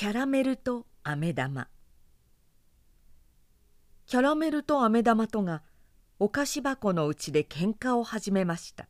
[0.00, 1.68] キャラメルと飴玉。
[4.06, 5.62] キャラメルと飴玉とが
[6.18, 8.88] お菓子箱のうちで喧嘩を始めました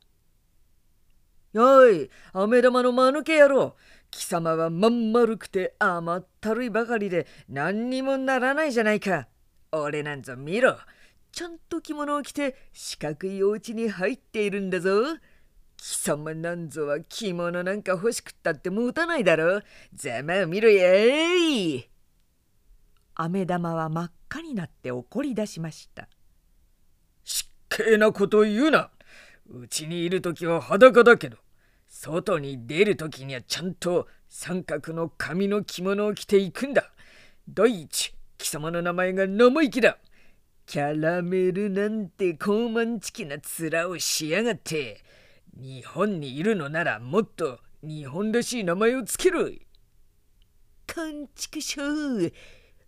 [1.53, 3.75] 「おい飴玉の間抜け野郎。
[4.13, 9.27] 貴様はまん丸くて甘ったるいばかりで何にもならないじゃないか。
[9.73, 10.79] 俺なんぞ見ろ。
[11.33, 15.19] ちゃんと着物を着て四角いお家に入っているんだぞ。
[15.81, 19.63] 貴様なんぞは着物なんか欲しくったって持たないだろ。
[19.95, 20.95] ざまを見ろや
[21.35, 21.89] い。
[23.15, 26.07] 飴玉は真っ赤になって怒り出しました。
[27.25, 28.91] しっけえなこと言うな。
[29.49, 31.39] うちにいる時は裸だけど
[31.89, 36.93] 外に出る時にはちゃんと三角の紙の着物を着ていくんだ。
[37.49, 39.97] 第一貴様の名前が生意気だ。
[40.67, 45.03] キャラメルなんて高慢チキな面をしやがって。
[45.57, 49.49] 日本にいるのならもっと日本らしい名前をつけろ。
[50.93, 52.33] こんちくしょう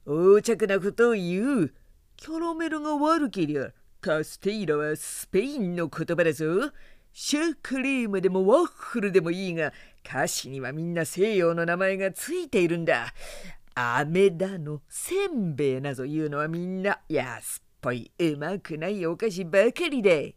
[0.06, 1.74] 横着なことを言う。
[2.16, 3.70] キャラメルが悪けりゃ
[4.00, 6.72] カステイラはスペインの言葉だぞ。
[7.12, 9.72] シュークリームでもワッフルでもいいが
[10.04, 13.12] 歌詞にはみんな西洋の名前がついているんだ。
[13.74, 18.10] 飴だのせんべいなどいうのはみんな安っぽい。
[18.18, 20.34] うまくないお菓子ばかりで。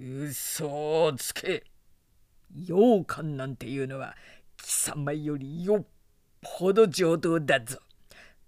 [0.00, 1.64] 嘘をつけ。
[2.54, 4.16] 羊羹なんていうのは
[4.56, 5.86] 貴様よりよっ
[6.40, 7.78] ぽど上等だぞ。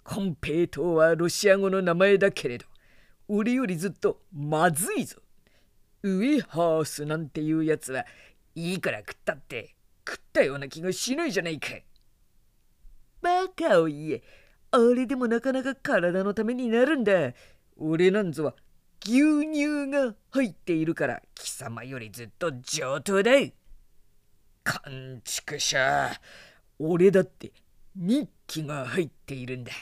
[0.05, 2.67] コンペイトはロシア語の名前だけれど
[3.29, 5.21] 俺よりずっとまずいぞ。
[6.03, 8.07] ウエハースなんていうやつは
[8.55, 9.75] いいから食ったって
[10.09, 11.69] 食ったような気がしないじゃないか。
[13.21, 14.23] バカを言え
[14.71, 17.35] あれでもなかなか体のためになるんだ。
[17.77, 18.55] 俺なんぞは
[19.07, 23.33] 牛乳が入っているから貴様よりずっと上等だ
[24.63, 26.11] 勘畜者。
[26.79, 27.53] 俺だって
[27.97, 29.73] 日記が入っているんだ。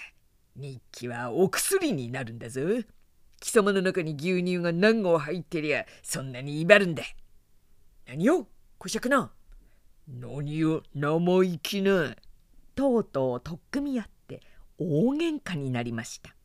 [0.57, 2.61] 日記はお薬になるんだぞ。
[3.41, 7.03] 貴様の中に牛乳が何合入ってりゃそんなに威張るんだ。
[8.07, 8.47] 何を?
[8.79, 9.33] こしゃくな。
[10.07, 12.15] 何を生意気な。
[12.75, 14.41] とうとう取っ組み合って
[14.79, 16.38] 大喧嘩になりました。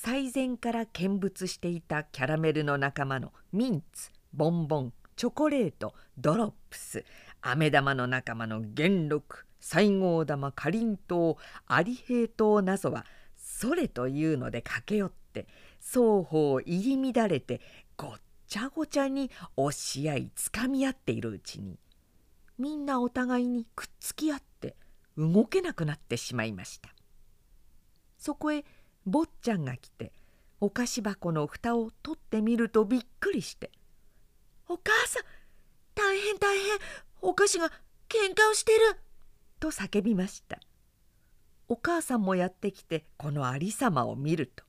[0.00, 7.04] 最前から見物していたキャラメルの仲間のミンツボンボンチョコレートドロップス
[7.40, 13.06] 飴玉の仲間の元禄西郷玉かりんとうアリヘイトウなどは
[13.36, 15.48] それというので駆け寄って
[15.80, 17.60] 双方入り乱れて
[17.96, 18.10] ごっ
[18.46, 21.76] ちゃごちゃに押し合いつかみ合っているうちに
[22.56, 24.76] みんなお互いにくっつき合って
[25.16, 26.90] 動けなくなってしまいました。
[28.16, 28.64] そこへ
[29.08, 30.12] 坊ちゃんが来て
[30.60, 33.70] お菓子箱の蓋を取ってみるとびっくりして
[34.68, 35.22] 「お母さん
[35.94, 36.78] 大変大変
[37.20, 37.70] お菓子が
[38.08, 38.96] 喧嘩をしてる!」
[39.60, 40.60] と叫びました。
[41.70, 44.64] お母さんもやってきてこのありさまを見ると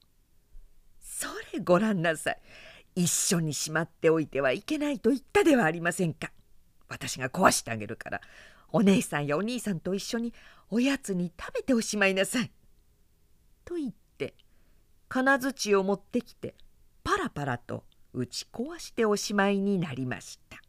[1.00, 2.42] 「それごらんなさい。
[2.96, 6.32] 一緒にしまっておいてはいけないと言ったではありませんか。
[6.90, 8.22] 私が壊してあげるから
[8.72, 10.34] お姉さんやお兄さんと一緒に
[10.70, 12.52] おやつに食べておしまいなさい」
[13.64, 13.98] と言って
[15.10, 16.54] 金槌を持ってきて
[17.04, 17.84] パラパラと
[18.14, 20.60] 打ち壊しておしまいになりました。